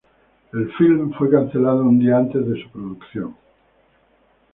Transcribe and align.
El 0.51 0.71
filme 0.79 1.13
fue 1.15 1.29
cancelado 1.29 1.83
un 1.83 1.99
día 1.99 2.17
antes 2.17 2.43
de 2.47 2.59
su 2.63 2.71
producción. 2.71 3.35